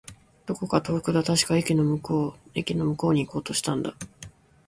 [0.47, 1.21] どこか遠くだ。
[1.21, 2.49] 確か、駅の向こう。
[2.55, 3.93] 駅の向こうに行こうとしたんだ。